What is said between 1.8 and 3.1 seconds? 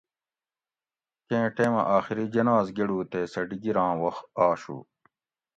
آخری جناز گڑُو